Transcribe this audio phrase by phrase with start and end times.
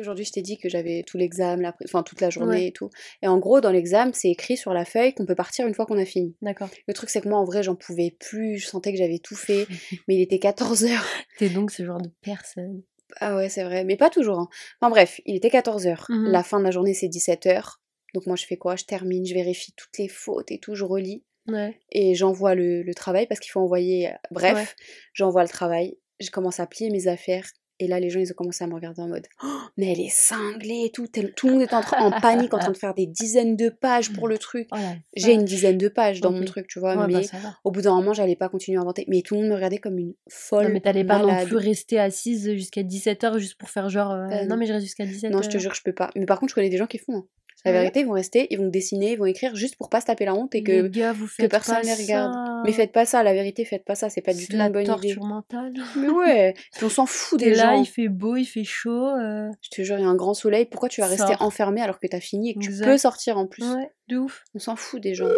[0.00, 1.76] Aujourd'hui, je t'ai dit que j'avais tout l'examen, la...
[1.84, 2.90] enfin toute la journée et tout.
[3.22, 5.86] Et en gros, dans l'examen, c'est écrit sur la feuille qu'on peut partir une fois
[5.86, 6.34] qu'on a fini.
[6.42, 6.68] D'accord.
[6.88, 8.58] Le truc, c'est que moi, en vrai, j'en pouvais plus.
[8.58, 9.66] Je sentais que j'avais tout fait.
[10.08, 10.98] mais il était 14h.
[11.38, 12.82] T'es donc ce genre de personne.
[13.20, 13.84] Ah ouais, c'est vrai.
[13.84, 14.38] Mais pas toujours.
[14.38, 14.48] Hein.
[14.80, 16.06] Enfin bref, il était 14h.
[16.08, 16.30] Mhm.
[16.32, 17.74] La fin de la journée, c'est 17h.
[18.14, 18.76] Donc moi, je fais quoi?
[18.76, 21.24] Je termine, je vérifie toutes les fautes et tout, je relis.
[21.48, 21.78] Ouais.
[21.90, 24.10] Et j'envoie le, le travail parce qu'il faut envoyer.
[24.30, 24.84] Bref, Ouais.
[25.12, 25.98] j'envoie le travail.
[26.20, 27.44] Je commence à plier mes affaires.
[27.82, 30.00] Et là, les gens, ils ont commencé à me regarder en mode Oh, Mais elle
[30.00, 31.08] est cinglée et tout.
[31.36, 33.68] Tout le monde est en, train- en panique, en train de faire des dizaines de
[33.70, 34.68] pages pour le truc.
[34.72, 34.76] Oh
[35.16, 36.96] J'ai une dizaine de pages dans mon truc, tu vois.
[36.96, 37.56] Ouais, mais bah, va.
[37.64, 39.04] au bout d'un moment, j'allais pas continuer à inventer.
[39.08, 40.66] Mais tout le monde me regardait comme une folle.
[40.68, 44.12] Non, mais t'allais pas non plus rester assise jusqu'à 17h juste pour faire genre.
[44.12, 44.56] euh, non, non.
[44.56, 45.30] mais je reste jusqu'à 17h.
[45.30, 46.10] Non, je te jure, je peux pas.
[46.14, 47.16] Mais par contre, je connais des gens qui font.
[47.16, 47.26] hein.
[47.64, 50.00] La ouais vérité, ils vont rester, ils vont dessiner, ils vont écrire juste pour pas
[50.00, 52.32] se taper la honte et que, Les gars, vous faites personne pas les regarde.
[52.32, 52.62] ça.
[52.64, 54.72] Mais faites pas ça, la vérité, faites pas ça, c'est pas du tout la une
[54.72, 54.90] bonne idée.
[54.92, 55.72] torture mentale.
[55.96, 57.80] Mais ouais, puis on s'en fout des là, gens.
[57.82, 59.06] il fait beau, il fait chaud.
[59.08, 61.80] euh, Je te jure, il y a un grand soleil, pourquoi tu vas rester enfermé
[61.82, 63.64] alors que t'as fini et que tu peux sortir en plus?
[63.64, 64.42] Ouais, de ouf.
[64.54, 65.28] On s'en fout des gens.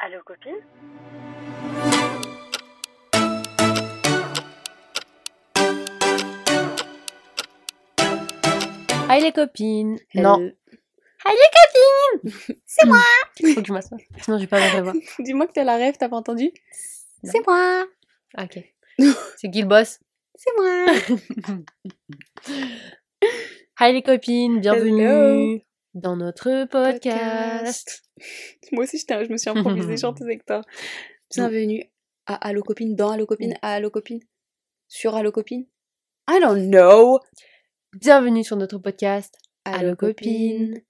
[0.00, 1.27] Allô copine?
[9.10, 9.98] Hi les copines.
[10.14, 10.52] Non.
[12.66, 12.98] C'est moi
[13.54, 13.98] Faut que je m'assoie.
[14.20, 14.92] Sinon, j'ai pas la voix.
[15.18, 16.50] Dis-moi que t'as la rêve, t'as pas entendu.
[17.24, 17.86] C'est moi
[18.36, 18.62] Ah, ok.
[19.36, 20.00] C'est qui le boss?
[20.34, 20.86] C'est moi
[23.80, 25.60] Hi les copines, bienvenue Hello.
[25.94, 28.04] dans notre podcast.
[28.72, 30.62] Moi aussi, je me suis improvisée chanteuse avec toi.
[31.30, 31.84] Bienvenue
[32.26, 34.20] à Allo Copine, dans Allo Copine, à Allo Copine,
[34.86, 35.66] sur Allo Copine.
[36.28, 37.20] I don't know
[37.94, 40.80] Bienvenue sur notre podcast Allo Copine.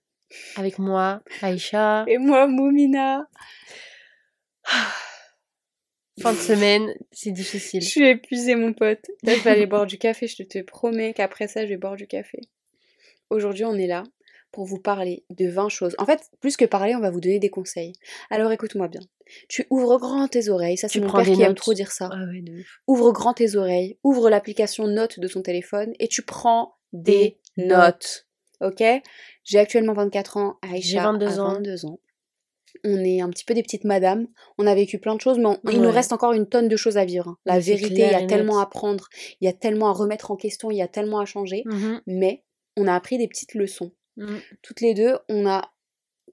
[0.56, 2.04] avec moi, Aïcha.
[2.08, 3.28] Et moi, Moumina.
[6.20, 7.82] Fin de semaine, c'est Je difficile.
[7.84, 9.04] suis épuisée, mon pote.
[9.22, 10.26] Là, je vais aller boire du café.
[10.26, 12.40] Je te promets qu'après ça, je vais boire du café.
[13.30, 14.02] Aujourd'hui, on est là
[14.50, 15.94] pour vous parler de 20 choses.
[15.98, 17.92] En fait, plus que parler, on va vous donner des conseils.
[18.30, 19.02] Alors écoute-moi bien.
[19.48, 20.78] Tu ouvres grand tes oreilles.
[20.78, 22.08] Ça, c'est mon père qui aime trop dire ça.
[22.10, 22.80] Ah ouais, de ouf.
[22.88, 23.98] Ouvre grand tes oreilles.
[24.02, 28.26] Ouvre l'application Notes de ton téléphone et tu prends des notes.
[28.60, 28.82] Ok
[29.44, 30.58] J'ai actuellement 24 ans.
[30.62, 31.52] Aïcha J'ai 22 a ans.
[31.54, 32.00] 22 ans.
[32.84, 34.26] On est un petit peu des petites madames.
[34.58, 36.76] On a vécu plein de choses, mais on- il nous reste encore une tonne de
[36.76, 37.28] choses à vivre.
[37.28, 37.38] hein.
[37.46, 39.08] La Mais vérité, il y a tellement à apprendre,
[39.40, 41.62] il y a tellement à remettre en question, il y a tellement à changer.
[41.66, 42.02] Mhm.
[42.06, 42.44] Mais
[42.76, 43.92] on a appris des petites leçons.
[44.16, 44.40] Mhm.
[44.62, 45.72] Toutes les deux, on a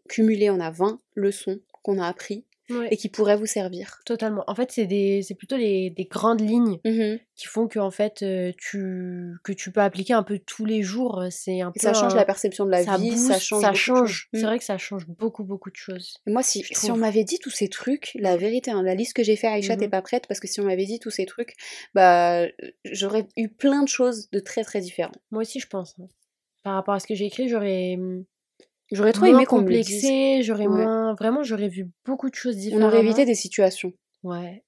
[0.10, 2.46] cumulé, on a 20 leçons qu'on a appris
[2.90, 4.02] Et qui pourraient vous servir.
[4.06, 4.44] totalement.
[4.48, 7.20] En fait, c'est des, c'est plutôt les, des grandes lignes Mhm.
[7.36, 10.82] qui font que en fait, euh, tu, que tu peux appliquer un peu tous les
[10.82, 11.26] jours.
[11.30, 13.62] C'est un peu ça change un- la perception de la ça vie, ça change.
[13.62, 14.30] ça change.
[14.34, 14.46] C'est Mm.
[14.46, 16.18] vrai que ça change beaucoup, beaucoup de choses.
[16.26, 19.14] Et Moi, si, si on m'avait dit tous ces trucs, la vérité, hein, la liste
[19.14, 19.92] que j'ai fait, Aïcha, t'es Mhm.
[19.92, 21.54] pas prête, parce que si on m'avait dit tous ces trucs,
[21.94, 22.48] bah,
[22.86, 25.18] j'aurais eu plein de choses de très très différentes.
[25.30, 25.96] Moi aussi, je pense.
[26.00, 26.08] hein.
[26.64, 28.26] Par rapport à ce que j'ai écrit, j'aurais hum,
[28.92, 30.84] J'aurais trop aimé complexé, j'aurais Ouais.
[30.84, 31.16] moins.
[31.16, 32.88] Vraiment, j'aurais vu beaucoup de choses On différemment.
[32.88, 33.94] aurait évité des situations.
[34.24, 34.64] Ouais.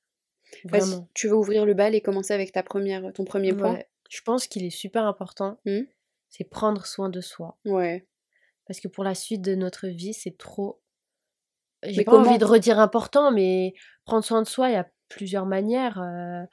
[0.63, 1.09] Vraiment.
[1.13, 3.73] tu veux ouvrir le bal et commencer avec ta première, ton premier point?
[3.73, 3.89] Ouais.
[4.09, 5.59] Je pense qu'il est super important.
[5.65, 5.81] Hmm?
[6.29, 7.57] C'est prendre soin de soi.
[7.65, 8.07] Ouais.
[8.65, 10.81] Parce que pour la suite de notre vie, c'est trop.
[11.83, 13.73] J'ai pas comment envie de redire important, mais
[14.05, 15.99] prendre soin de soi, il y a plusieurs manières.
[16.01, 16.43] euh,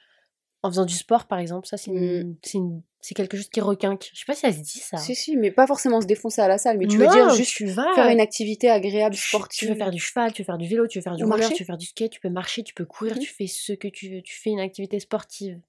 [0.63, 3.61] En faisant du sport, par exemple, ça, c'est une- c'est une- c'est quelque chose qui
[3.61, 4.09] requinque.
[4.13, 4.97] Je sais pas si ça se dit ça.
[4.97, 7.55] Si, si, mais pas forcément se défoncer à la salle, mais tu veux dire juste
[7.55, 9.59] tu vas faire une activité agréable, sportive.
[9.59, 11.49] Tu veux faire du cheval, tu veux faire du vélo, tu veux faire du roller,
[11.53, 13.19] tu veux faire du skate, tu peux marcher, tu peux courir, Mhm.
[13.21, 15.59] tu fais ce que tu veux, tu fais une activité sportive.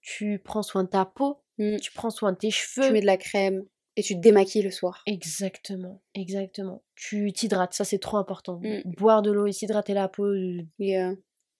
[0.00, 1.76] Tu prends soin de ta peau, Mm.
[1.76, 2.86] tu prends soin de tes cheveux.
[2.86, 3.62] Tu mets de la crème
[3.96, 5.02] et tu te démaquilles le soir.
[5.06, 6.82] Exactement, exactement.
[6.96, 8.58] Tu t'hydrates, ça c'est trop important.
[8.62, 8.80] Mm.
[8.96, 10.32] Boire de l'eau et s'hydrater la peau
[10.78, 11.12] Yeah.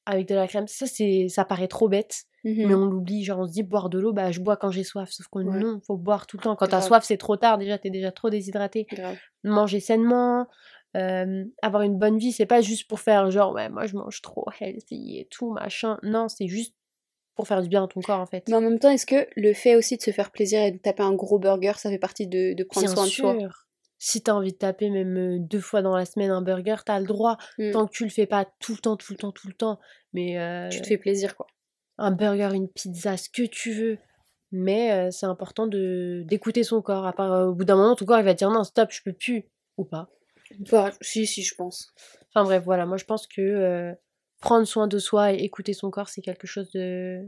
[0.07, 2.67] Avec de la crème, ça c'est ça paraît trop bête, Mhm.
[2.67, 3.25] mais on l'oublie.
[3.25, 5.11] Genre on se dit boire de l'eau, bah je bois quand j'ai soif.
[5.11, 5.59] Sauf que Ouais.
[5.59, 6.57] non, faut boire tout le temps.
[6.57, 7.59] Quand t'as soif, c'est trop tard.
[7.59, 8.87] Déjà, t'es déjà trop déshydraté.
[8.91, 9.17] Grave.
[9.45, 10.47] Manger sainement,
[10.97, 14.21] euh, avoir une bonne vie, c'est pas juste pour faire genre ouais moi je mange
[14.23, 15.99] trop healthy et tout machin.
[16.03, 16.75] Non, c'est juste
[17.35, 18.45] pour faire du bien à ton corps en fait.
[18.49, 20.77] Mais en même temps, est-ce que le fait aussi de se faire plaisir et de
[20.79, 23.37] taper un gros burger, ça fait partie de, de prendre Bien soin de soi?
[23.39, 23.67] sûr.
[24.05, 26.99] Si t'as envie de taper même euh, deux fois dans la semaine un burger, t'as
[26.99, 27.37] le droit.
[27.59, 27.71] Mm.
[27.71, 29.79] Tant que tu le fais pas tout le temps, tout le temps, tout le temps.
[30.13, 31.47] Mais euh, Tu te fais plaisir, quoi.
[31.99, 33.99] un burger, une pizza, ce que tu veux.
[34.51, 37.07] Mais euh, c'est important de d'écouter son corps.
[37.07, 38.91] À part, euh, au bout d'un moment, ton corps il va te dire non, stop,
[38.91, 39.45] je peux plus.
[39.77, 40.09] Ou pas.
[40.73, 41.95] Bah, si, si, je pense.
[42.35, 42.87] Enfin bref, voilà.
[42.87, 43.95] Moi, je pense que
[44.41, 47.21] prendre soin de soi et écouter son corps, c'est quelque chose de,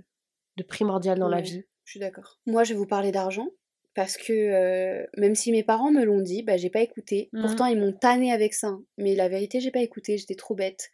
[0.56, 1.62] de primordial dans la vie.
[1.84, 2.40] Je suis d'accord.
[2.46, 3.46] Moi, je vais vous parler d'argent.
[3.94, 7.28] Parce que euh, même si mes parents me l'ont dit, bah j'ai pas écouté.
[7.32, 7.42] Mhm.
[7.42, 8.68] Pourtant ils m'ont tanné avec ça.
[8.68, 8.82] hein.
[8.98, 10.90] Mais la vérité, j'ai pas écouté, j'étais trop bête.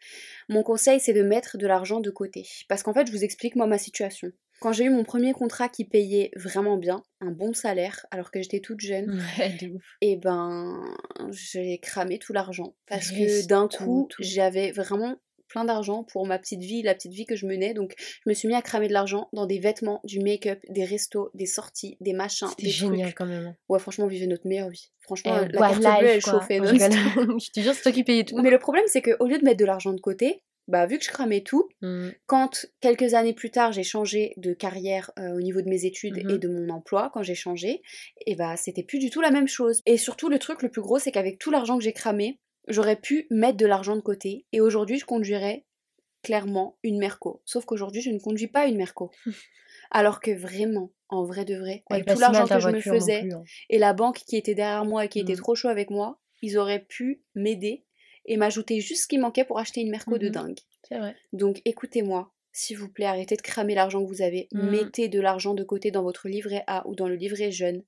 [0.49, 2.47] Mon conseil, c'est de mettre de l'argent de côté.
[2.69, 4.29] Parce qu'en fait, je vous explique moi ma situation.
[4.61, 8.43] Quand j'ai eu mon premier contrat qui payait vraiment bien, un bon salaire, alors que
[8.43, 9.57] j'étais toute jeune, Ouais,
[10.03, 10.85] et ben
[11.31, 12.75] j'ai cramé tout l'argent.
[12.87, 14.23] Parce que d'un coup, tout.
[14.23, 15.17] j'avais vraiment
[15.51, 17.75] plein d'argent pour ma petite vie, la petite vie que je menais.
[17.75, 20.85] Donc je me suis mis à cramer de l'argent dans des vêtements, du make-up, des
[20.85, 23.19] restos, des sorties, des machins, C'était génial trucs.
[23.19, 23.47] quand même.
[23.49, 23.57] hein.
[23.69, 24.91] Ouais, franchement, on vivait notre meilleure vie.
[25.01, 26.33] Franchement, Eh, la carte bleue, elle quoi.
[26.35, 26.67] chauffait Non,
[27.39, 28.39] je te jure, c'est toi qui payais tout.
[28.41, 31.05] Mais le problème, c'est qu'au lieu de mettre de l'argent de côté, bah vu que
[31.05, 32.11] je cramais tout, Mm.
[32.27, 36.19] quand quelques années plus tard j'ai changé de carrière euh, au niveau de mes études
[36.19, 37.83] et de mon emploi, quand j'ai changé,
[38.27, 39.81] et bah c'était plus du tout la même chose.
[39.87, 42.39] Et surtout le truc le plus gros c'est qu'avec tout l'argent que j'ai cramé,
[42.71, 45.65] j'aurais pu mettre de l'argent de côté et aujourd'hui je conduirais
[46.23, 47.41] clairement une Merco.
[47.45, 49.11] Sauf qu'aujourd'hui je ne conduis pas une Merco.
[49.91, 52.81] Alors que vraiment, en vrai de vrai, Ouais, avec pas tout l'argent que je me
[52.81, 53.43] faisais plus, hein.
[53.71, 55.39] et la banque qui était derrière moi et qui était Mhm.
[55.41, 57.85] trop chaud avec moi, ils auraient pu m'aider
[58.27, 60.33] et m'ajouter juste ce qui manquait pour acheter une Merco de Mhm.
[60.33, 60.59] dingue.
[60.89, 61.17] C'est vrai.
[61.33, 64.49] Donc écoutez-moi, s'il vous plaît, arrêtez de cramer l'argent que vous avez.
[64.53, 64.71] Mhm.
[64.71, 67.83] Mettez de l'argent de côté dans votre livret A ou dans le livret jeune.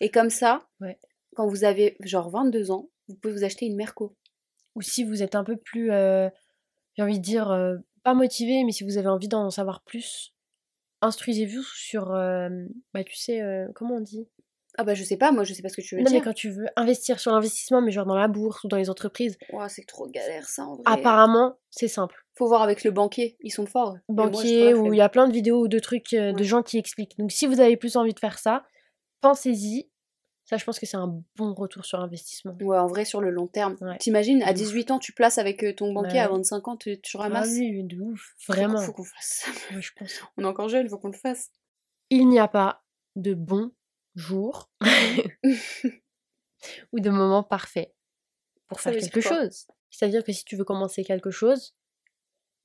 [0.00, 0.98] Et comme ça, Ouais.
[1.34, 4.14] quand vous avez genre 22 ans, vous pouvez vous acheter une Merco.
[4.76, 6.28] Ou si vous êtes un peu plus, euh,
[6.96, 10.34] j'ai envie de dire, euh, pas motivé, mais si vous avez envie d'en savoir plus,
[11.00, 12.48] instruisez-vous sur, euh,
[12.94, 13.42] bah tu sais,
[13.74, 14.28] comment on dit?
[14.78, 16.18] Ah bah je sais pas, moi je sais pas ce que tu veux Non mais
[16.18, 16.24] dire.
[16.24, 19.38] quand tu veux investir sur l'investissement, mais genre dans la bourse ou dans les entreprises,
[19.68, 20.84] c'est trop galère ça en vrai.
[20.84, 22.14] apparemment c'est simple.
[22.34, 23.96] Faut voir avec le banquier, ils sont forts.
[24.10, 26.76] Mais Banquier, où il y a plein de vidéos ou de trucs de gens qui
[26.76, 27.16] expliquent.
[27.16, 28.66] Donc si vous avez plus envie de faire ça,
[29.22, 29.88] pensez-y.
[30.48, 32.56] Ça, je pense que c'est un bon retour sur investissement.
[32.60, 33.76] Ouais, en vrai, sur le long terme.
[33.80, 33.98] Ouais.
[33.98, 34.66] T'imagines, à De ouf.
[34.68, 36.36] 18 ans, tu places avec euh, ton banquier, à Ouais.
[36.38, 37.48] 25 ans, tu, tu Ah ramasses.
[37.50, 38.80] oui, de ouf, vraiment.
[38.80, 39.50] Faut qu'on fasse ça.
[39.74, 40.20] Ouais, je pense.
[40.36, 41.50] On est encore jeune, faut qu'on le fasse.
[42.10, 42.84] Il n'y a pas
[43.16, 43.72] de bon
[44.14, 44.70] jour
[46.92, 47.94] ou de moment parfait
[48.68, 49.66] pour Ça faire quelque chose.
[49.90, 51.74] C'est-à-dire que si tu veux commencer quelque chose,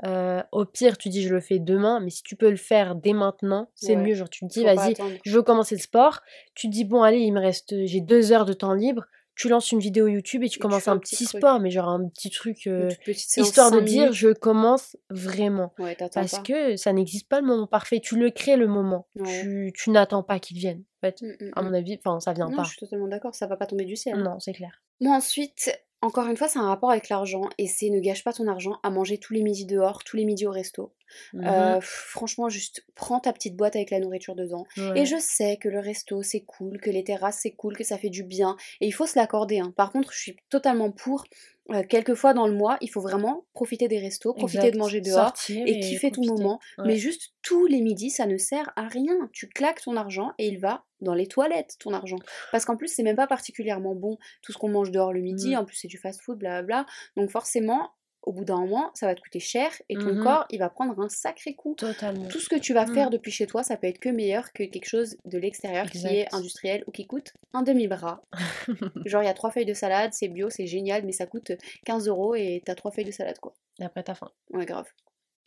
[0.05, 2.95] euh, au pire, tu dis je le fais demain, mais si tu peux le faire
[2.95, 4.01] dès maintenant, c'est Ouais.
[4.03, 4.15] mieux.
[4.15, 4.95] Genre, tu te dis, vas-y,
[5.25, 6.21] je veux commencer le sport.
[6.55, 9.05] Tu te dis, bon, allez, il me reste, j'ai deux heures de temps libre.
[9.33, 12.07] Tu lances une vidéo YouTube et tu commences un un petit sport, mais genre un
[12.09, 12.89] petit truc, euh,
[13.37, 15.73] histoire de dire, je commence vraiment.
[15.79, 16.41] Ouais, Parce pas.
[16.41, 18.01] que ça n'existe pas le moment parfait.
[18.01, 19.07] Tu le crées le moment.
[19.15, 19.41] Ouais.
[19.41, 20.83] Tu, tu n'attends pas qu'il vienne.
[21.01, 21.65] En fait, Mm, mm, à mm.
[21.65, 22.63] mon avis, enfin, ça vient Non, pas.
[22.63, 24.17] je suis totalement d'accord, ça va pas tomber du ciel.
[24.21, 24.83] Non, c'est clair.
[24.99, 25.71] Moi ensuite,
[26.01, 28.79] encore une fois, c'est un rapport avec l'argent et c'est ne gâche pas ton argent
[28.83, 30.93] à manger tous les midis dehors, tous les midis au resto.
[31.33, 31.45] Mhm.
[31.45, 34.65] Euh, franchement, juste prends ta petite boîte avec la nourriture dedans.
[34.77, 35.01] Ouais.
[35.01, 37.97] Et je sais que le resto c'est cool, que les terrasses c'est cool, que ça
[37.97, 39.59] fait du bien et il faut se l'accorder.
[39.59, 39.73] hein.
[39.75, 41.25] Par contre, je suis totalement pour.
[41.73, 44.73] Euh, quelques fois dans le mois, il faut vraiment profiter des restos, profiter Exact.
[44.73, 46.59] de manger dehors Sortir et kiffer ton moment.
[46.77, 46.85] Ouais.
[46.87, 49.29] Mais juste tous les midis, ça ne sert à rien.
[49.33, 52.19] Tu claques ton argent et il va dans les toilettes, ton argent.
[52.51, 55.49] Parce qu'en plus, c'est même pas particulièrement bon tout ce qu'on mange dehors le midi.
[55.51, 55.57] Mhm.
[55.57, 56.85] En plus, c'est du fast-food, blablabla.
[57.17, 57.91] Donc forcément,
[58.23, 60.23] au bout d'un moment, ça va te coûter cher et ton Mhm.
[60.23, 61.75] corps, il va prendre un sacré coup.
[61.75, 62.27] Totalement.
[62.27, 63.13] Tout ce que tu vas faire Mhm.
[63.13, 66.33] depuis chez toi, ça peut être que meilleur que quelque chose de l'extérieur qui est
[66.33, 68.21] industriel ou qui coûte un demi-bras.
[69.05, 71.51] Genre, il y a trois feuilles de salade, c'est bio, c'est génial, mais ça coûte
[71.85, 73.53] 15 euros et t'as trois feuilles de salade, quoi.
[73.79, 74.31] Et après, t'as faim.
[74.51, 74.87] Ouais, grave.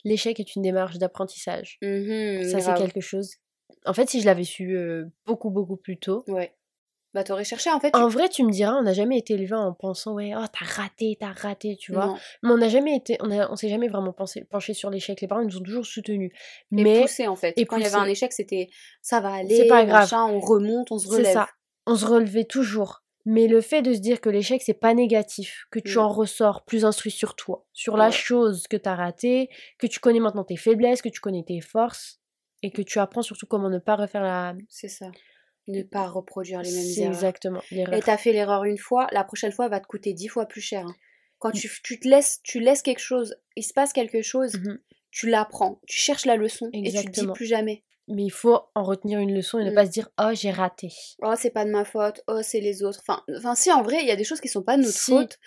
[0.03, 1.77] L'échec est une démarche d'apprentissage.
[1.81, 3.35] Mhm, Ça, c'est quelque chose.
[3.85, 6.23] En fait, si je l'avais su euh, beaucoup, beaucoup plus tôt.
[6.27, 6.53] Ouais.
[7.15, 7.91] Bah, t'aurais cherché, en fait.
[7.91, 10.43] tu- En vrai, tu me diras, on n'a jamais été élevé en pensant, ouais, oh,
[10.51, 12.07] t'as raté, t'as raté, tu vois.
[12.07, 12.17] Non.
[12.43, 15.21] Mais on n'a jamais été, on, a- on s'est jamais vraiment pensé, penché sur l'échec.
[15.21, 16.31] Les parents ils nous ont toujours soutenus.
[16.33, 17.53] Et Mais poussé, en fait.
[17.57, 18.67] et Quand il y avait un échec, c'était
[19.01, 20.01] ça va aller, pas grave.
[20.01, 21.33] machin, on remonte, on se c'est relève.
[21.33, 21.47] ça.
[21.87, 23.01] On se relevait toujours.
[23.27, 26.01] Mais le fait de se dire que l'échec, c'est pas négatif, que tu Mm.
[26.01, 30.19] en ressors plus instruit sur toi, sur la chose que t'as ratée, que tu connais
[30.19, 32.19] maintenant tes faiblesses, que tu connais tes forces,
[32.61, 34.53] et que tu apprends surtout comment ne pas refaire la.
[34.67, 35.07] C'est ça.
[35.67, 37.13] Ne pas reproduire les mêmes C'est erreurs.
[37.13, 37.95] exactement l'erreur.
[37.95, 40.45] Et t'as fait l'erreur une fois, la prochaine fois, elle va te coûter dix fois
[40.45, 40.85] plus cher.
[40.85, 40.95] hein.
[41.39, 41.59] Quand Mm.
[41.59, 44.79] tu, tu te laisses, tu laisses quelque chose, il se passe quelque chose, Mhm.
[45.11, 47.33] tu l'apprends, tu cherches la leçon et tu te dis Exactement.
[47.33, 47.83] plus jamais.
[48.07, 49.75] Mais il faut en retenir une leçon et ne Mm.
[49.75, 50.89] pas se dire, oh, j'ai raté.
[51.23, 52.99] Oh, c'est pas de ma faute, oh, c'est les autres.
[53.01, 54.93] Enfin, enfin, si, en vrai, il y a des choses qui sont pas de notre
[54.97, 55.11] Si.
[55.11, 55.39] faute.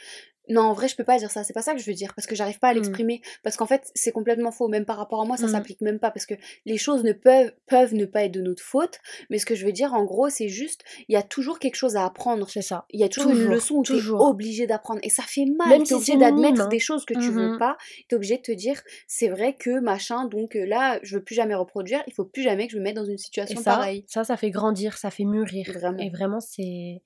[0.49, 1.45] Non, en vrai, je peux pas dire ça.
[1.45, 2.77] C'est pas ça que je veux dire parce que j'arrive pas à Mm.
[2.77, 3.21] l'exprimer.
[3.43, 4.69] Parce qu'en fait, c'est complètement faux.
[4.69, 5.51] Même par rapport à moi, ça Mm.
[5.53, 6.35] s'applique même pas parce que
[6.67, 8.99] les choses ne peuvent, peuvent ne pas être de notre faute.
[9.31, 11.75] Mais ce que je veux dire, en gros, c'est juste, il y a toujours quelque
[11.77, 12.49] chose à apprendre.
[12.49, 12.87] C'est ça.
[12.91, 14.21] Il y a toujours, une Toujours, leçon où tu es toujours.
[14.23, 15.01] obligé d'apprendre.
[15.03, 15.69] Et ça fait mal.
[15.69, 16.69] Même T'es si obligé d'admettre hein.
[16.69, 17.59] des choses que tu veux Mhm.
[17.59, 17.77] pas.
[18.09, 21.35] T'es obligé de te dire, c'est vrai que machin, donc euh, là, je veux plus
[21.35, 22.03] jamais reproduire.
[22.07, 24.05] Il faut plus jamais que je me mette dans une Et situation ça, pareille.
[24.09, 25.71] ça, ça fait grandir, ça fait mûrir.
[25.75, 25.99] Vraiment.
[25.99, 27.03] Et vraiment, c'est,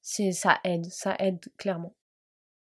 [0.00, 1.94] c'est, ça aide, ça aide clairement.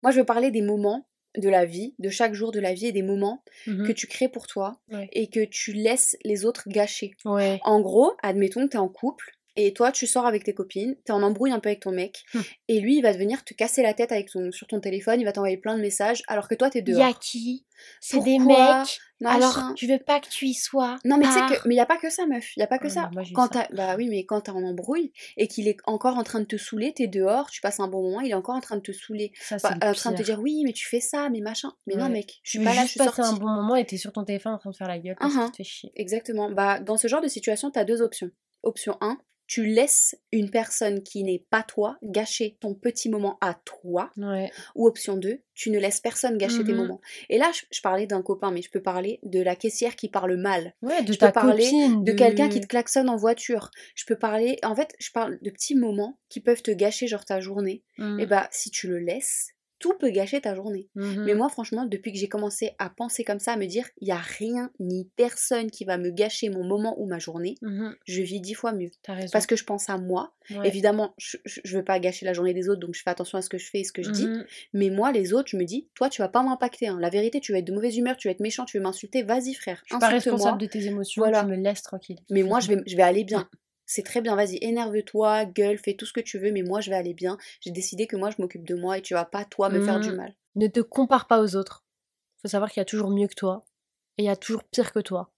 [0.03, 1.07] Moi, je veux parler des moments
[1.37, 3.87] de la vie, de chaque jour de la vie et des moments Mhm.
[3.87, 5.09] que tu crées pour toi Ouais.
[5.13, 7.15] et que tu laisses les autres gâcher.
[7.25, 7.59] Ouais.
[7.63, 10.95] En gros, admettons que tu es en couple Et toi, tu sors avec tes copines,
[11.05, 12.41] t'es en embrouille un peu avec ton mec, Hmm.
[12.69, 15.25] et lui, il va venir te casser la tête avec ton, sur ton téléphone, il
[15.25, 16.99] va t'envoyer plein de messages, alors que toi, t'es dehors.
[17.05, 17.65] Y'a qui?
[17.99, 18.57] C'est des mecs?
[18.57, 18.99] Machin.
[19.25, 21.79] Alors, tu veux pas que tu y sois Non mais tu sais que mais y
[21.79, 23.09] a pas que ça meuf, y a pas que Ah ça.
[23.13, 23.67] moi, quand ça.
[23.71, 26.57] bah oui mais quand t'es en embrouille et qu'il est encore en train de te
[26.57, 28.91] saouler, t'es dehors, tu passes un bon moment, il est encore en train de te
[28.91, 31.71] saouler, Ça, Bah, en train de te dire oui mais tu fais ça mais machin.
[31.87, 33.21] Mais non mec, je suis pas là, je suis sortie.
[33.21, 35.33] un bon moment et t'es sur ton téléphone en train de faire la gueule parce
[35.33, 35.39] Uh-huh.
[35.41, 35.91] que tu te fais chier.
[35.95, 36.49] Exactement.
[36.51, 38.29] Bah dans ce genre de situation, t'as deux options.
[38.63, 39.17] Option 1,
[39.53, 44.09] tu laisses une personne qui n'est pas toi gâcher ton petit moment à toi.
[44.17, 44.49] Ouais.
[44.73, 46.77] Ou option 2, tu ne laisses personne gâcher tes Mhm.
[46.79, 47.01] moments.
[47.29, 50.09] Et là, je, je parlais d'un copain, mais je peux parler de la caissière qui
[50.09, 50.73] parle mal.
[50.81, 52.03] Ouais, de Je ta peux parler copine.
[52.03, 53.69] de quelqu'un qui te klaxonne en voiture.
[53.93, 57.23] Je peux parler, en fait, je parle de petits moments qui peuvent te gâcher genre
[57.25, 57.83] ta journée.
[57.99, 58.19] Mm.
[58.21, 59.49] Et bah, si tu le laisses,
[59.83, 60.87] tout peut gâcher ta journée.
[60.95, 61.25] Mhm.
[61.25, 64.07] Mais moi, franchement, depuis que j'ai commencé à penser comme ça, à me dire, il
[64.07, 67.93] y a rien ni personne qui va me gâcher mon moment ou ma journée, Mhm.
[68.05, 68.91] je vis dix fois mieux.
[69.33, 70.31] Parce que je pense à moi.
[70.51, 70.65] Ouais.
[70.69, 73.41] Évidemment, je, je veux pas gâcher la journée des autres, donc je fais attention à
[73.41, 74.27] ce que je fais et ce que je dis.
[74.27, 74.45] Mhm.
[74.71, 76.87] Mais moi, les autres, je me dis, toi, tu vas pas m'impacter.
[76.87, 76.97] hein.
[77.01, 79.23] La vérité, tu vas être de mauvaise humeur, tu vas être méchant, tu veux m'insulter,
[79.23, 81.41] vas-y frère, Je suis pas responsable de tes émotions, Voilà.
[81.43, 82.19] tu me laisses tranquille.
[82.29, 83.49] Mais moi, je vais, je vais aller bien.
[83.85, 86.89] C'est très bien, vas-y, énerve-toi, gueule, fais tout ce que tu veux, mais moi, je
[86.89, 87.37] vais aller bien.
[87.61, 89.99] J'ai décidé que moi, je m'occupe de moi et tu vas pas, toi, me faire
[89.99, 90.17] du Mhm.
[90.17, 90.33] mal.
[90.55, 91.83] Ne te compare pas aux autres.
[92.41, 93.65] Faut savoir qu'il y a toujours mieux que toi
[94.17, 95.31] et il y a toujours pire que toi.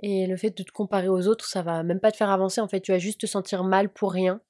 [0.00, 2.60] Et le fait de te comparer aux autres, ça va même pas te faire avancer.
[2.60, 4.40] En fait, tu vas juste te sentir mal pour rien.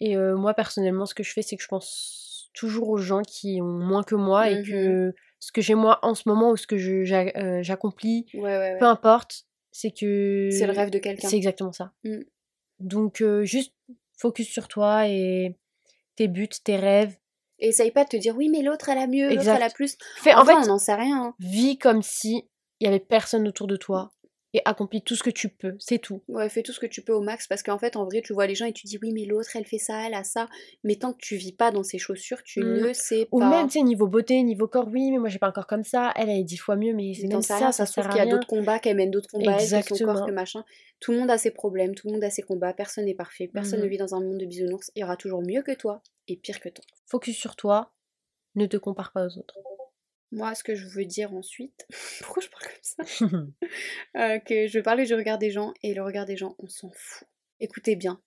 [0.00, 3.22] Et euh, moi, personnellement, ce que je fais, c'est que je pense toujours aux gens
[3.22, 4.64] qui ont moins que moi et Mhm.
[4.64, 8.58] que ce que j'ai moi en ce moment ou ce que euh, j'accomplis, Ouais, ouais,
[8.58, 8.78] ouais.
[8.78, 10.48] peu importe, c'est que.
[10.52, 11.28] C'est le rêve de quelqu'un.
[11.28, 11.92] C'est exactement ça.
[12.04, 12.20] Mm.
[12.80, 13.74] Donc, euh, juste
[14.16, 15.56] focus sur toi et
[16.16, 17.16] tes buts, tes rêves.
[17.58, 19.70] Et essaye pas de te dire, oui, mais l'autre, elle a mieux, l'autre, elle a
[19.70, 19.96] plus.
[20.34, 21.24] En fait, on n'en sait rien.
[21.24, 21.34] hein.
[21.38, 22.46] vis comme si
[22.80, 24.12] il y avait personne autour de toi
[24.52, 26.22] et accomplis tout ce que tu peux, c'est tout.
[26.28, 28.32] Ouais, fais tout ce que tu peux au max parce qu'en fait, en vrai, tu
[28.32, 30.48] vois les gens et tu dis, oui, mais l'autre, elle fait ça, elle a ça.
[30.82, 32.86] Mais tant que tu vis pas dans ses chaussures, tu Mm.
[32.86, 33.36] ne sais pas.
[33.36, 35.66] Ou même, tu sais, niveau beauté, niveau corps, oui, mais moi j'ai pas un corps
[35.66, 37.94] comme ça, elle, elle est dix fois mieux, mais c'est sais ça, rien, ça, se
[37.94, 38.34] sert à qu'il y a rien.
[38.34, 40.64] d'autres combats, qu'elle mène d'autres combats, elle, son corps, que machin.
[40.98, 43.48] Tout le monde a ses problèmes, tout le monde a ses combats, personne n'est parfait,
[43.52, 44.90] personne ne vit dans un monde de bisounours.
[44.96, 46.84] Il y aura toujours mieux que toi et pire que toi.
[47.06, 47.92] Focus sur toi,
[48.56, 49.54] ne te compare pas aux autres.
[50.32, 51.86] Moi, ce que je veux dire ensuite,
[52.20, 53.26] pourquoi je parle comme ça?
[54.16, 56.90] Euh, Que je parler du regard des gens et le regard des gens, on s'en
[56.94, 57.26] fout.
[57.60, 58.20] Écoutez bien.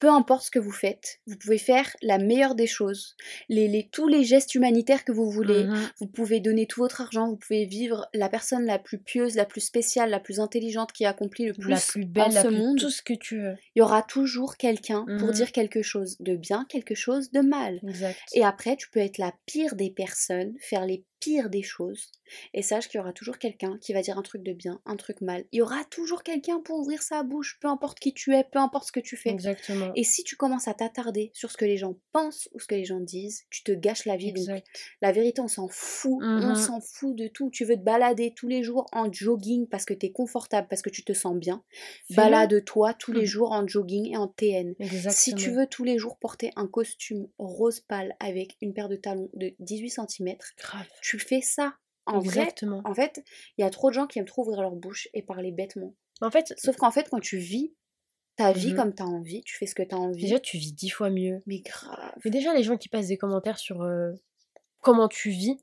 [0.00, 3.16] Peu importe ce que vous faites, vous pouvez faire la meilleure des choses,
[3.48, 5.90] les, les- tous les gestes humanitaires que vous voulez, Mhm.
[5.98, 9.44] Vous pouvez donner tout votre argent, vous pouvez vivre la personne la plus pieuse, la
[9.44, 12.42] plus spéciale, la plus intelligente qui a accompli le plus la plus en belle, la
[12.42, 12.78] ce plus monde.
[12.78, 13.56] tout ce que tu veux.
[13.74, 15.34] Il y aura toujours quelqu'un pour Mhm.
[15.34, 17.80] dire quelque chose de bien, quelque chose de mal.
[17.82, 18.20] Exact.
[18.34, 22.10] Et après, tu peux être la pire des personnes, faire les pires des choses.
[22.52, 24.96] Et sache qu'il y aura toujours quelqu'un qui va dire un truc de bien, un
[24.96, 25.44] truc mal.
[25.52, 28.58] Il y aura toujours quelqu'un pour ouvrir sa bouche, peu importe qui tu es, peu
[28.58, 29.30] importe ce que tu fais.
[29.30, 29.92] Exactement.
[29.96, 32.74] Et si tu commences à t'attarder sur ce que les gens pensent ou ce que
[32.74, 34.28] les gens disent, tu te gâches la vie.
[34.32, 34.66] Donc Exact.
[35.00, 36.18] la vérité, on s'en fout.
[36.22, 36.54] On Mhm.
[36.54, 37.48] s'en fout de tout.
[37.50, 40.90] Tu veux te balader tous les jours en jogging parce que t'es confortable, parce que
[40.90, 41.62] tu te sens bien.
[42.10, 43.26] Balade-toi tous les Mhm.
[43.26, 44.74] jours en jogging et en TN.
[44.78, 45.12] Exactement.
[45.12, 48.96] Si tu veux tous les jours porter un costume rose pâle avec une paire de
[48.96, 50.86] talons de 18 cm, Grave.
[51.02, 51.74] tu fais ça.
[52.04, 52.82] En vrai, Exactement.
[52.84, 53.22] en fait,
[53.56, 55.94] il y a trop de gens qui aiment trop ouvrir leur bouche et parler bêtement.
[56.20, 57.74] En fait, Sauf qu'en fait, quand tu vis
[58.36, 58.76] ta vie Mhm.
[58.76, 60.22] comme t'as envie, tu fais ce que t'as envie.
[60.22, 61.42] déjà, tu vis dix fois mieux.
[61.46, 62.12] Mais grave.
[62.24, 64.12] Mais déjà, les gens qui passent des commentaires sur euh,
[64.80, 65.56] comment tu vis,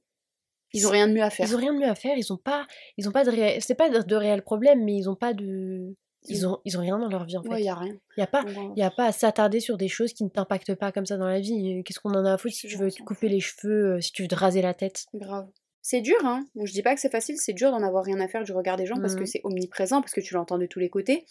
[0.73, 1.47] Ils ont rien de mieux à faire.
[1.47, 3.61] Ils ont rien de mieux à faire, ils ont pas, ils ont pas de réel,
[3.61, 5.95] c'est pas de, réels problèmes, mais ils ont pas de,
[6.29, 7.49] ils ont, ils ont rien dans leur vie en fait.
[7.49, 7.95] Ouais, Il y a rien.
[8.17, 10.75] y a pas, il y a pas à s'attarder sur des choses qui ne t'impactent
[10.75, 11.83] pas comme ça dans la vie.
[11.83, 14.11] Qu'est-ce qu'on en a à foutre si tu veux te couper les cheveux, euh, si
[14.11, 15.05] tu veux te raser la tête?
[15.13, 15.47] Grave.
[15.81, 16.45] C'est dur, hein.
[16.55, 18.51] Bon, je dis pas que c'est facile, c'est dur d'en avoir rien à faire du
[18.53, 19.25] regard des gens parce que Mhm.
[19.27, 21.25] c'est omniprésent, parce que tu l'entends de tous les côtés.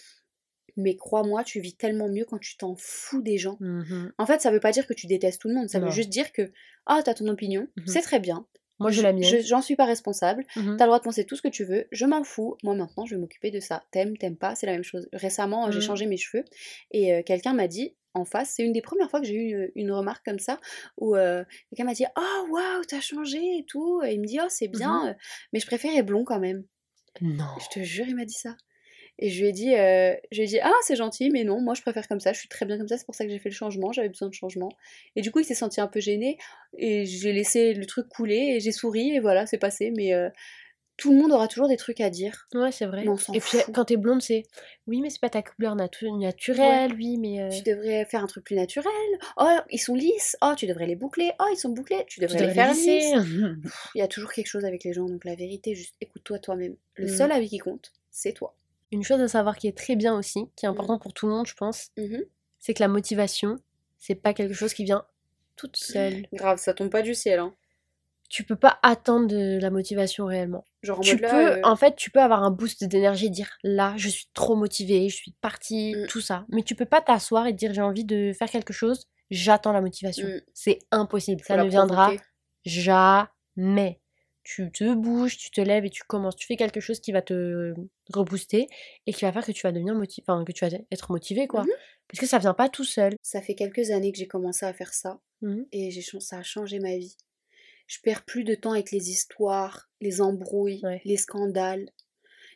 [0.76, 3.56] Mais crois-moi, tu vis tellement mieux quand tu t'en fous des gens.
[3.60, 4.12] Mhm.
[4.18, 5.86] En fait, ça veut pas dire que tu détestes tout le monde, ça Non.
[5.86, 6.52] veut juste dire que,
[6.86, 7.86] ah, t'as ton opinion, Mhm.
[7.86, 8.46] c'est très bien.
[8.80, 9.22] Moi, j'ai Je- la mienne.
[9.24, 10.44] je- J'en suis pas responsable.
[10.56, 10.76] Mhm.
[10.76, 12.56] T'as le droit de penser tout ce que tu veux, je m'en fous.
[12.64, 13.84] Moi maintenant, je vais m'occuper de ça.
[13.92, 15.08] T'aimes, t'aimes pas, c'est la même chose.
[15.12, 15.84] Récemment, j'ai Mhm.
[15.84, 16.44] changé mes cheveux
[16.90, 19.54] et euh, quelqu'un m'a dit en face, c'est une des premières fois que j'ai eu
[19.56, 20.60] euh, une remarque comme ça
[20.98, 24.02] où euh, quelqu'un m'a dit Oh waouh, t'as changé et tout.
[24.04, 25.14] Et il me dit Oh, c'est bien, euh,
[25.52, 26.64] mais je préférais blond quand même.
[27.20, 27.44] Non.
[27.60, 28.56] Je te jure, il m'a dit ça.
[29.20, 31.60] Et je lui ai dit, euh, je lui ai dit ah c'est gentil mais non
[31.60, 33.30] moi je préfère comme ça je suis très bien comme ça c'est pour ça que
[33.30, 34.70] j'ai fait le changement j'avais besoin de changement.
[35.14, 36.36] Et du coup il s'est senti un peu gêné
[36.76, 39.92] et j'ai laissé le truc couler et j'ai souri et voilà c'est passé.
[39.96, 40.28] Mais euh,
[40.96, 42.46] tout le monde aura toujours des trucs à dire.
[42.54, 43.04] Ouais, c'est vrai.
[43.34, 44.44] Et puis quand t'es blonde, c'est
[44.86, 48.26] oui, mais c'est pas ta couleur natu- naturelle, oui, mais euh, tu devrais faire un
[48.28, 48.92] truc plus naturel.
[49.36, 50.36] Oh ils sont lisses.
[50.42, 51.32] Oh tu devrais les boucler.
[51.40, 52.04] Oh ils sont bouclés.
[52.08, 52.98] Tu tu devrais, les faire lisser.
[52.98, 53.14] lisses.
[53.94, 56.76] Il y a toujours quelque chose avec les gens donc la vérité juste écoute-toi toi-même.
[56.94, 57.08] Le Mm.
[57.08, 58.54] seul avis qui compte c'est toi
[58.92, 60.72] Une chose à savoir qui est très bien aussi, qui est Mmh.
[60.72, 62.24] important pour tout le monde, je pense, Mhm.
[62.58, 63.56] c'est que la motivation,
[63.98, 65.04] c'est pas quelque chose qui vient
[65.56, 66.26] toute seule.
[66.32, 67.38] Grave, ça tombe pas du ciel.
[67.40, 67.54] Hein.
[68.30, 70.64] Tu peux pas attendre de la motivation réellement.
[70.82, 73.26] Genre en Tu mode peux, là, euh, en fait, tu peux avoir un boost d'énergie
[73.26, 76.06] et dire là, je suis trop motivée, je suis partie, Mm.
[76.08, 76.44] tout ça.
[76.48, 79.72] Mais tu peux pas t'asseoir et te dire j'ai envie de faire quelque chose, j'attends
[79.72, 80.26] la motivation.
[80.26, 80.40] Mm.
[80.52, 82.12] C'est impossible, ça ne viendra
[82.64, 84.00] jamais.
[84.42, 86.36] Tu te bouges, tu te lèves et tu commences.
[86.36, 87.72] Tu fais quelque chose qui va te
[88.12, 88.66] rebooster
[89.06, 91.46] et qui va faire que tu vas devenir motivé, enfin que tu vas être motivé
[91.46, 91.62] quoi.
[91.62, 91.70] Mhm.
[92.08, 93.14] Parce que ça vient pas tout seul.
[93.22, 95.66] Ça fait quelques années que j'ai commencé à faire ça Mhm.
[95.72, 97.16] et j'ai ça a changé ma vie.
[97.86, 101.00] Je perds plus de temps avec les histoires, les embrouilles, Ouais.
[101.04, 101.90] les scandales.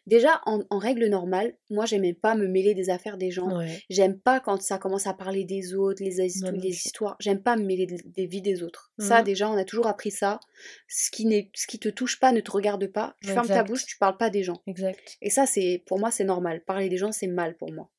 [0.09, 3.59] Déjà, en, en règle normale, moi, j'aimais pas me mêler des affaires des gens.
[3.59, 3.81] Ouais.
[3.91, 6.87] J'aime pas quand ça commence à parler des autres, les, his- Moi non les plus.
[6.87, 7.17] histoires.
[7.21, 8.91] J'aime pas me mêler de- des vies des autres.
[8.99, 9.25] Ça, Mhm.
[9.25, 10.41] déjà, on a toujours appris ça.
[10.89, 13.15] Ce qui, n'est, ce qui te touche pas ne te regarde pas.
[13.23, 14.63] Tu fermes ta bouche, tu parles pas des gens.
[14.67, 15.19] Exact.
[15.21, 16.63] Et ça, c'est pour moi, c'est normal.
[16.65, 17.91] Parler des gens, c'est mal pour moi.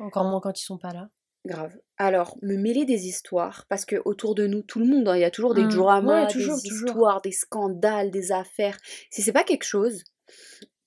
[0.00, 1.10] Encore moins quand ils sont pas là.
[1.44, 1.76] Grave.
[1.98, 5.20] Alors, me mêler des histoires, parce que autour de nous, tout le monde, hein, il
[5.20, 5.68] y a toujours des Mm.
[5.70, 6.88] dramas, Ouais, toujours, des toujours.
[6.88, 8.78] histoires, des scandales, des affaires.
[9.10, 10.02] Si c'est pas quelque chose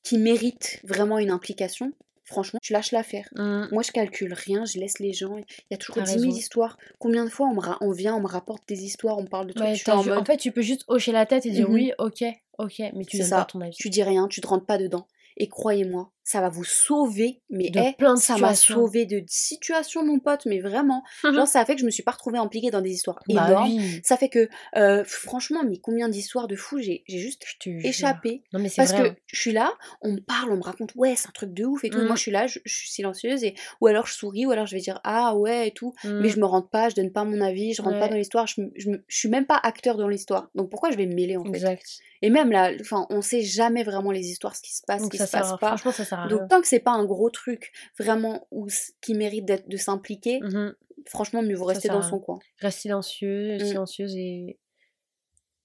[0.05, 1.91] qui mérite vraiment une implication,
[2.24, 3.27] franchement, tu lâches l'affaire.
[3.35, 3.69] Mhm.
[3.71, 5.35] Moi, je calcule rien, je laisse les gens.
[5.38, 6.38] Il y a toujours T'as 10 000 raison.
[6.38, 6.77] histoires.
[7.00, 9.47] Combien de fois on, me on vient, on me rapporte des histoires, on me parle
[9.47, 11.25] de trucs, Ouais, je t'as en vu- mode, En fait, tu peux juste hocher la
[11.25, 11.74] tête et dire Mhm.
[11.74, 12.24] oui, ok,
[12.59, 13.38] ok, mais tu donnes ça.
[13.39, 13.75] pas ton avis.
[13.75, 15.07] tu dis rien, tu te rentres pas dedans.
[15.38, 18.75] Et croyez-moi, ça va vous sauver, mais De eh, plein de ça m'a situations.
[18.88, 21.03] sauvé de situations, mon pote, mais vraiment.
[21.24, 23.48] Genre, ça a fait que je me suis pas retrouvée impliquée dans des histoires Bah
[23.48, 23.70] énormes.
[23.72, 27.44] oui, Ça fait que, euh, franchement, mais combien d'histoires de fous j'ai juste
[27.84, 28.44] échappé.
[28.53, 29.12] Non mais Parce vrai.
[29.12, 31.63] que je suis là, on me parle, on me raconte, ouais, c'est un truc de
[31.63, 32.00] ouf et tout.
[32.01, 34.65] moi, je suis là, je, je suis silencieuse, et, ou alors je souris, ou alors
[34.65, 35.94] je vais dire, ah ouais, et tout.
[36.03, 36.20] hein.
[36.22, 38.48] Mais je me rentre pas, je donne pas mon avis, je rentre pas dans l'histoire,
[38.48, 40.50] je, je, suis même pas acteur dans l'histoire.
[40.55, 41.50] Donc pourquoi je vais me mêler en fait?
[41.51, 41.86] Exact.
[42.22, 45.10] Et même là, enfin, on sait jamais vraiment les histoires, ce qui se passe, ce
[45.10, 45.67] qui se passe pas.
[45.67, 46.48] franchement, ça sert Donc rien.
[46.48, 48.67] tant que c'est pas un gros truc vraiment où,
[49.01, 50.75] qui mérite d'être de s'impliquer, Mhm.
[51.07, 52.39] franchement, mieux vaut rester dans son coin.
[52.60, 53.60] Reste silencieux, Mm.
[53.65, 54.60] silencieuse et...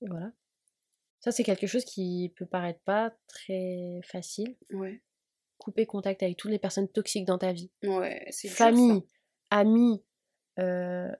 [0.02, 0.32] et voilà.
[1.20, 4.56] Ça, c'est quelque chose qui peut paraître pas très facile.
[4.72, 5.02] Ouais,
[5.58, 7.70] Couper contact avec toutes les personnes toxiques dans ta vie.
[7.82, 8.48] ouais, c'est.
[8.48, 9.02] Famille,
[9.50, 10.02] amis,
[10.58, 11.10] euh,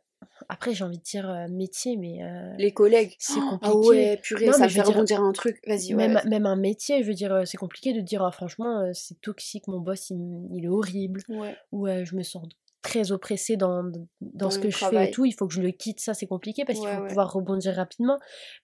[0.48, 3.14] après j'ai envie de dire euh, métier, mais euh, Les collègues.
[3.18, 3.73] c'est Oh, compliqué.
[3.73, 5.60] Ah ouais, purée, Non, ça dire, rebondir un truc.
[5.66, 6.08] Vas-y, ouais.
[6.08, 9.21] Même, même un métier, je veux dire, euh, c'est compliqué de dire ah, franchement, c'est
[9.21, 11.56] toxique, mon boss il, est horrible, Ouais.
[11.73, 12.47] ou euh, je me sens
[12.82, 15.60] très oppressée dans, dans, Dans ce que je fais et tout, il faut que je
[15.60, 18.18] le quitte, ça c'est compliqué parce qu'il Ouais, faut pouvoir rebondir rapidement,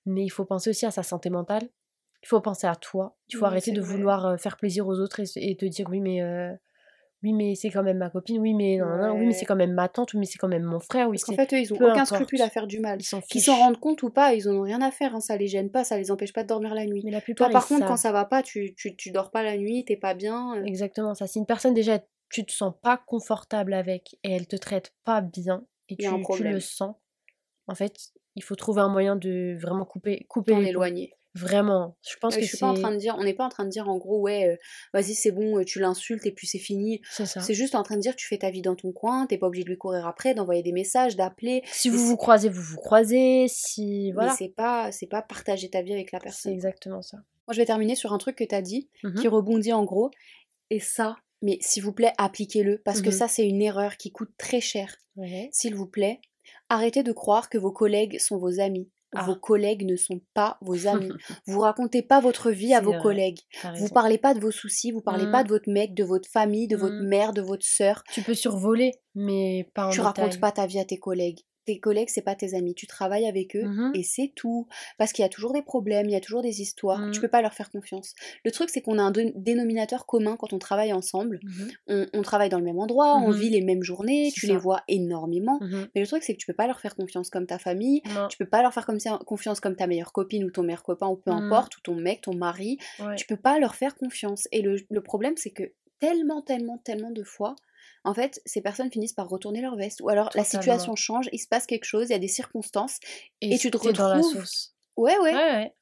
[0.06, 1.68] mais il faut penser aussi à sa santé mentale,
[2.22, 3.94] il faut penser à toi, il faut arrêter de vrai.
[3.94, 6.22] vouloir faire plaisir aux autres et, et te dire oui mais...
[7.22, 9.72] oui mais c'est quand même ma copine, oui mais non, oui mais c'est quand même
[9.72, 11.34] ma tante, oui mais c'est quand même mon frère, oui c'est...
[11.34, 12.08] fait, eux, ils ont peu aucun importe.
[12.14, 12.98] scrupule à faire du mal.
[13.00, 15.20] Ils s'en Qu'ils s'en rendent compte ou pas, ils en ont rien à faire, hein,
[15.20, 17.02] ça les gêne pas, ça les empêche pas de dormir la nuit.
[17.04, 19.42] Mais la plupart, Toi, par contre, quand ça va pas, tu, tu, tu dors pas
[19.42, 20.56] la nuit, t'es pas bien.
[20.56, 21.26] euh, Exactement ça.
[21.26, 21.98] Si une personne déjà
[22.28, 26.42] tu te sens pas confortable avec et elle te traite pas bien et tu, tu
[26.44, 26.96] le sens,
[27.68, 27.94] en fait,
[28.34, 31.12] il faut trouver un moyen de vraiment couper, couper T'en éloigner.
[31.36, 31.96] Vraiment.
[32.08, 33.48] Je pense que je suis pas en c'est train de dire, on n'est pas en
[33.48, 34.56] train de dire en gros, ouais, euh,
[34.94, 37.00] vas-y, c'est bon, euh, tu l'insultes et puis c'est fini.
[37.10, 37.40] c'est ça.
[37.40, 39.46] C'est juste en train de dire, tu fais ta vie dans ton coin, t'es pas
[39.46, 41.62] obligé de lui courir après, d'envoyer des messages, d'appeler.
[41.70, 43.46] Si mais vous c'est- vous croisez, vous vous croisez.
[43.48, 46.52] Si Mais voilà, c'est pas, c'est pas partager ta vie avec la c'est personne.
[46.52, 47.18] exactement ça.
[47.46, 49.14] Moi, je vais terminer sur un truc que t'as dit, Mhm.
[49.20, 50.10] qui rebondit en gros.
[50.70, 53.12] Et ça, mais s'il vous plaît, appliquez-le, parce que Mhm.
[53.14, 54.96] ça, c'est une erreur qui coûte très cher.
[55.16, 55.48] Ouais.
[55.52, 56.20] S'il vous plaît,
[56.68, 58.90] arrêtez de croire que vos collègues sont vos amis.
[59.14, 59.24] Ah.
[59.24, 61.08] Vos collègues ne sont pas vos amis.
[61.46, 63.02] vous racontez pas votre vie à vos vrai.
[63.02, 63.40] collègues.
[63.78, 66.66] Vous parlez pas de vos soucis, vous parlez pas de votre mec, de votre famille,
[66.68, 67.08] de votre Mm.
[67.08, 68.02] mère, de votre sœur.
[68.12, 70.24] Tu peux survoler, mais pas en Tu détail.
[70.24, 71.40] racontes pas ta vie à tes collègues.
[71.66, 72.74] Tes collègues, c'est pas tes amis.
[72.74, 73.90] Tu travailles avec eux Mhm.
[73.94, 74.66] et c'est tout.
[74.98, 77.10] Parce qu'il y a toujours des problèmes, il y a toujours des histoires.
[77.12, 77.22] Tu Mm.
[77.22, 78.14] peux pas leur faire confiance.
[78.44, 81.40] Le truc, c'est qu'on a un dé- dénominateur commun quand on travaille ensemble.
[81.42, 81.68] Mhm.
[81.88, 83.36] On, on travaille dans le même endroit, on Mhm.
[83.36, 84.52] vit les mêmes journées, tu ça.
[84.52, 85.58] les vois énormément.
[85.94, 88.00] Mais le truc, c'est que tu peux pas leur faire confiance comme ta famille.
[88.14, 88.28] Non.
[88.28, 90.82] Tu peux pas leur faire comme ça- confiance comme ta meilleure copine ou ton meilleur
[90.84, 92.78] copain ou peu importe, ou ton mec, ton mari.
[93.00, 93.16] Ouais.
[93.16, 94.46] Tu peux pas leur faire confiance.
[94.52, 95.64] Et le, le problème, c'est que
[95.98, 97.56] tellement, tellement, tellement de fois,
[98.06, 100.00] en fait, ces personnes finissent par retourner leur veste.
[100.00, 102.98] Ou alors la situation change, il se passe quelque chose, il y a des circonstances.
[103.42, 104.72] Et tu te t'es dans la retrouves- sauce.
[104.96, 105.72] Ouais, ouais, Ouais, ouais.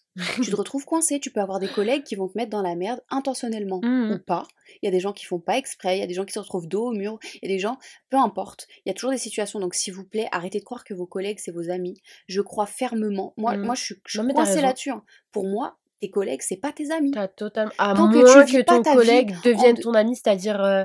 [0.43, 1.21] tu te retrouves coincé.
[1.21, 4.13] Tu peux avoir des collègues qui vont te mettre dans la merde intentionnellement Mhm.
[4.13, 4.45] ou pas.
[4.83, 6.33] Il y a des gens qui font pas exprès, il y a des gens qui
[6.33, 7.79] se retrouvent dos au mur, il y a des gens,
[8.11, 8.67] peu importe.
[8.85, 9.61] Il y a toujours des situations.
[9.61, 12.01] Donc, s'il vous plaît, arrêtez de croire que vos collègues, c'est vos amis.
[12.27, 13.35] Je crois fermement.
[13.37, 13.65] Moi, Mm.
[13.67, 14.91] moi je suis, je suis coincée là-dessus.
[14.91, 15.05] hein.
[15.31, 17.13] Pour moi, tes collègues, c'est pas tes amis.
[17.13, 17.73] T'as totalement.
[17.79, 20.61] À Tant que moins tu que, pas ton collègue en devienne de- ton ami, c'est-à-dire
[20.63, 20.83] euh,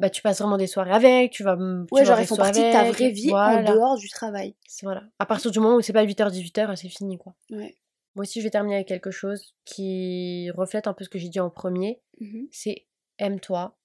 [0.00, 1.56] bah, tu passes vraiment des soirées avec, tu vas.
[1.56, 1.62] tu
[1.94, 4.54] Ouais, vas genre, ils font partie de ta vraie vie en dehors du travail.
[4.66, 5.02] C'est- Voilà.
[5.18, 7.34] À partir du moment où c'est pas 8h, 18h, c'est fini quoi.
[7.50, 7.76] Ouais.
[8.16, 11.28] Moi aussi, je vais terminer avec quelque chose qui reflète un peu ce que j'ai
[11.28, 12.48] dit en premier Mhm.
[12.50, 12.86] c'est
[13.18, 13.76] aime-toi,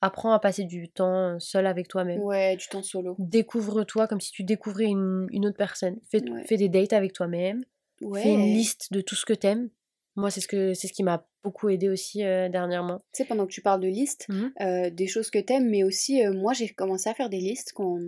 [0.00, 2.20] apprends à passer du temps seul avec toi-même.
[2.20, 3.16] Ouais, du temps solo.
[3.18, 5.98] Découvre-toi comme si tu découvrais une, une autre personne.
[6.10, 6.44] Fais, Ouais.
[6.46, 7.62] fais des dates avec toi-même.
[8.00, 8.22] Ouais.
[8.22, 9.68] Fais une liste de tout ce que t'aimes.
[10.16, 12.98] Moi, c'est ce, que, ce qui m'a beaucoup aidé aussi euh, dernièrement.
[13.14, 14.52] Tu sais, pendant que tu parles de listes, Mhm.
[14.60, 17.72] euh, des choses que t'aimes, mais aussi, euh, moi, j'ai commencé à faire des listes
[17.74, 17.98] quand,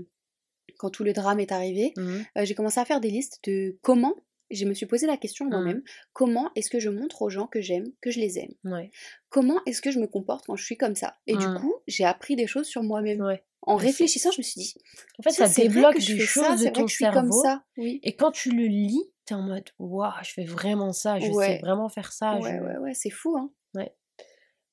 [0.79, 1.93] quand tout le drame est arrivé.
[1.99, 4.15] Euh, j'ai commencé à faire des listes de comment,
[4.51, 5.55] je me suis posé la question à Mhm.
[5.55, 8.53] moi-même, comment est-ce que je montre aux gens que j'aime, que je les aime?
[8.65, 8.91] Ouais.
[9.31, 11.17] Comment est-ce que je me comporte quand je suis comme ça?
[11.27, 13.23] Et du coup, j'ai appris des choses sur moi-même.
[13.23, 13.43] ouais.
[13.65, 14.75] En réfléchissant, je me suis dit,
[15.19, 17.43] En fait, ça, débloque des choses ça, de ton suis comme cerveau.
[17.43, 17.63] ça.
[17.77, 18.01] Oui.
[18.03, 21.31] Et quand tu le lis, t'es en mode Waouh, je fais vraiment ça, je sais
[21.33, 21.59] Ouais.
[21.61, 22.39] vraiment faire ça.
[22.39, 23.51] ouais, je- ouais, ouais, c'est fou, hein.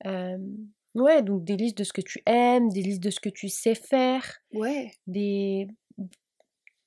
[0.05, 0.37] Euh,
[0.95, 3.49] ouais, donc des listes de ce que tu aimes, des listes de ce que tu
[3.49, 4.91] sais faire, Ouais.
[5.07, 5.67] des.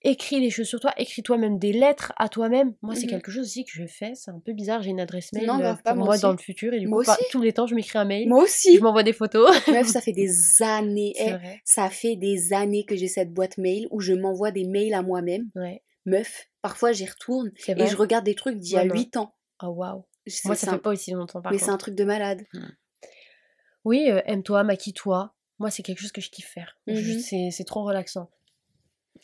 [0.05, 2.75] Écris des choses sur toi, écris toi-même des lettres à toi-même.
[2.83, 3.11] Moi, c'est Mhm.
[3.11, 4.83] quelque chose aussi que je fais, c'est un peu bizarre.
[4.83, 6.81] J'ai une adresse mail Non, euh, grave pas, pour moi moi dans le futur et
[6.81, 8.77] du Moi coup, tous les temps, je m'écris un mail, Moi aussi.
[8.77, 9.49] je m'envoie des photos.
[9.69, 10.31] Meuf, ça fait des
[10.63, 11.13] années.
[11.17, 11.61] C'est eh, vrai.
[11.65, 15.03] ça fait des années que j'ai cette boîte mail où je m'envoie des mails à
[15.03, 15.51] moi-même.
[15.55, 18.95] Ouais, Meuf, parfois j'y retourne et je regarde des trucs d'il y a Ouais, non.
[18.95, 19.35] 8 ans.
[19.63, 20.05] Oh waouh.
[20.45, 22.45] Moi, ça un- fait pas aussi longtemps par Mais c'est un truc de malade.
[23.85, 25.35] Oui, euh, aime-toi, maquille-toi.
[25.59, 26.77] Moi, c'est quelque chose que je kiffe faire.
[26.89, 28.31] C'est, c'est trop relaxant.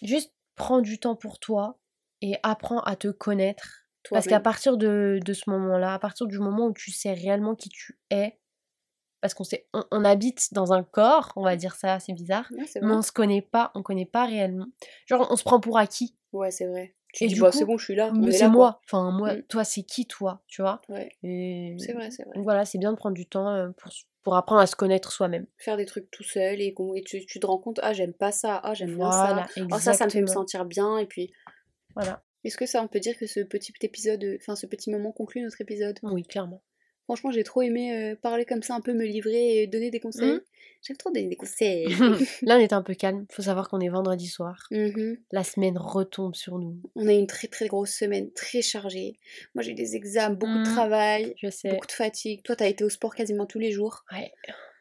[0.02, 1.78] Juste prends du temps pour toi
[2.20, 3.86] et apprends à te connaître.
[4.10, 7.54] Parce qu'à partir de, de ce moment-là, à partir du moment où tu sais réellement
[7.54, 8.38] qui tu es,
[9.20, 12.48] parce qu'on sait, on, on habite dans un corps, on va dire ça, c'est bizarre,
[12.52, 14.66] Ouais, mais on se connaît pas, on connaît pas réellement.
[15.06, 16.16] Genre, on se prend pour acquis.
[16.32, 16.94] Ouais, c'est vrai.
[17.14, 18.12] Tu Et dis, bah, c'est bon, je suis là.
[18.30, 18.48] c'est quoi.
[18.48, 18.80] moi.
[18.84, 19.42] Enfin, moi, Mm.
[19.44, 20.82] toi, c'est qui toi, tu vois?
[20.88, 22.34] Ouais, Et c'est vrai, c'est vrai.
[22.34, 23.90] donc voilà, c'est bien de prendre du temps euh, pour,
[24.22, 25.46] pour apprendre à se connaître soi-même.
[25.56, 26.74] Faire des trucs tout seul et,
[27.06, 29.26] tu, tu te rends compte, ah, j'aime pas ça, ah, j'aime bien ça.
[29.26, 30.98] Voilà, Ah, ça, ça me fait me sentir bien.
[30.98, 31.32] Et puis,
[31.94, 32.22] Voilà.
[32.44, 35.42] est-ce que ça, on peut dire que ce petit épisode, enfin, ce petit moment conclut
[35.42, 35.98] notre épisode?
[36.02, 36.62] Oui, clairement.
[37.08, 39.98] Franchement, j'ai trop aimé euh, parler comme ça, un peu me livrer et donner des
[39.98, 40.32] conseils.
[40.34, 40.40] Mhm.
[40.82, 41.86] J'aime trop donner des conseils.
[42.42, 43.24] Là, on est un peu calme.
[43.30, 44.66] Faut savoir qu'on est vendredi soir.
[44.70, 45.16] Mhm.
[45.32, 46.76] La semaine retombe sur nous.
[46.94, 49.14] On a une très très grosse semaine, très chargée.
[49.54, 50.74] Moi j'ai eu des examens, beaucoup de Mhm.
[50.74, 51.70] travail, Je sais.
[51.70, 52.42] beaucoup de fatigue.
[52.42, 54.04] Toi t'as été au sport quasiment tous les jours.
[54.12, 54.30] Ouais.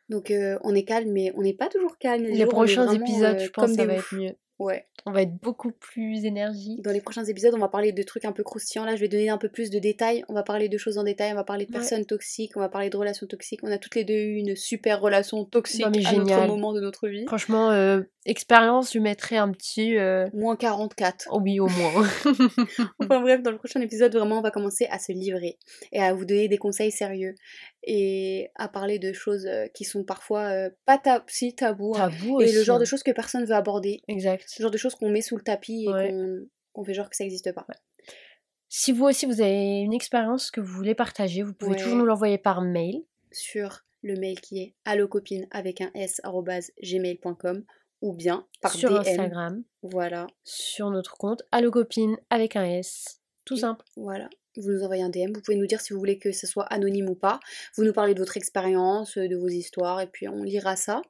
[0.09, 2.25] Donc euh, on est calme, mais on n'est pas toujours calme.
[2.25, 4.35] Il Les jours prochains épisodes, euh, je pense, ça va être mieux.
[4.59, 4.85] Ouais.
[5.05, 6.81] On va être beaucoup plus énergie.
[6.83, 8.85] Dans les prochains épisodes, on va parler de trucs un peu croustillants.
[8.85, 10.23] Là, je vais donner un peu plus de détails.
[10.29, 11.31] On va parler de choses en détail.
[11.31, 11.77] On va parler de Ouais.
[11.79, 12.57] personnes toxiques.
[12.57, 13.59] On va parler de relations toxiques.
[13.63, 16.47] On a toutes les deux eu une super relation toxique Non, mais à notre génial.
[16.47, 17.25] moment de notre vie.
[17.27, 19.97] Franchement, euh, expérience, je mettrais un petit.
[19.97, 21.27] euh, Moins 44.
[21.31, 22.07] Oh oui, au moins.
[22.99, 25.57] Enfin bref, dans le prochain épisode, vraiment, on va commencer à se livrer
[25.91, 27.33] et à vous donner des conseils sérieux
[27.83, 32.09] et à parler de choses euh, qui sont parfois euh, pas tab si tabous hein,
[32.11, 32.55] Tabou et aussi.
[32.55, 32.85] le genre de hein.
[32.85, 34.43] choses que personne veut aborder, Exact.
[34.47, 36.13] ce genre de choses qu'on met sous le tapis et Ouais.
[36.73, 37.65] qu'on fait genre que ça n'existe pas.
[38.69, 42.05] Si vous aussi, vous avez une expérience que vous voulez partager, vous pouvez toujours nous
[42.05, 43.01] l'envoyer par mail.
[43.31, 46.21] Sur le mail qui est allocopine avec un s
[46.83, 47.63] gmail.com
[48.01, 48.97] ou bien par sur DM.
[48.97, 53.21] Instagram, Voilà, sur notre compte allocopine avec un S.
[53.45, 53.85] Tout simple.
[53.95, 54.29] voilà.
[54.59, 56.63] Vous nous envoyez un DM, vous pouvez nous dire si vous voulez que ce soit
[56.63, 57.39] anonyme ou pas.
[57.75, 61.03] Vous nous parlez de votre expérience, de vos histoires, et puis on lira ça.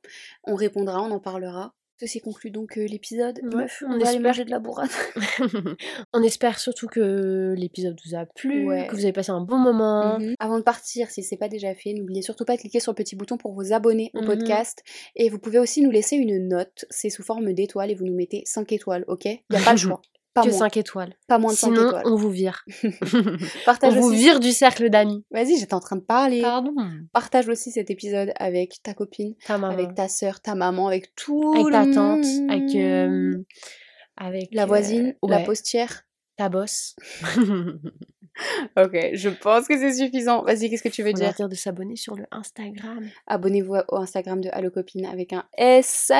[0.43, 1.73] On répondra, on en parlera.
[1.99, 3.39] Ceci conclut donc euh, l'épisode.
[3.43, 4.21] Ouais, Meuf, on on, va aller espère.
[4.21, 4.89] manger de la bourrade.
[6.13, 8.85] On espère surtout que l'épisode vous a plu, Ouais.
[8.87, 10.19] que vous avez passé un bon moment.
[10.19, 10.35] Mhm.
[10.39, 12.95] Avant de partir, si c'est pas déjà fait, n'oubliez surtout pas de cliquer sur le
[12.95, 14.27] petit bouton pour vous abonner au Mhm.
[14.27, 14.83] podcast.
[15.15, 16.85] Et vous pouvez aussi nous laisser une note.
[16.91, 19.25] C'est sous forme d'étoiles et vous nous mettez 5 étoiles, ok?
[19.25, 20.01] Il n'y a pas le choix.
[20.41, 20.57] Pas que moins.
[20.59, 21.13] 5 étoiles.
[21.27, 22.03] Pas moins de 5 Sinon, étoiles.
[22.05, 22.63] on vous vire.
[22.83, 24.17] on Partage vous aussi.
[24.17, 25.23] vire du cercle d'amis.
[25.31, 26.41] Vas-y, j'étais en train de parler.
[26.41, 26.73] Pardon.
[27.13, 29.73] Partage aussi cet épisode avec ta copine, Ta maman.
[29.73, 32.51] avec ta soeur, ta maman, avec tout Avec le ta tante, monde.
[32.51, 33.43] avec, euh,
[34.15, 36.03] avec la euh, voisine, la ouais, postière.
[36.37, 36.95] ta bosse.
[38.77, 40.43] Ok, je pense que c'est suffisant.
[40.43, 41.35] Vas-y, qu'est-ce que tu veux Faut leur dire?
[41.37, 43.03] dire de s'abonner sur le Instagram.
[43.25, 46.11] Abonnez-vous au Instagram de Allo Copine avec un S.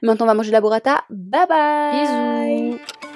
[0.00, 1.02] Maintenant, on va manger la burrata.
[1.10, 3.13] Bye bye Bisous.